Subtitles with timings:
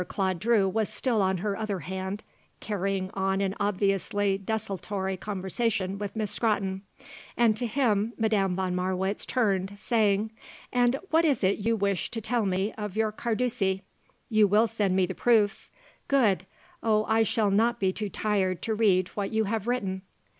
[0.07, 2.23] Claude Drew was still on her other hand,
[2.59, 6.81] carrying on an obviously desultory conversation with Miss Scrotton,
[7.37, 10.31] and to him Madame von Marwitz turned, saying:
[10.73, 13.83] "And what is it you wished to tell me of your Carducci?
[14.27, 15.69] You will send me the proofs?
[16.07, 16.47] Good.
[16.81, 20.01] Oh, I shall not be too tired to read what you have written."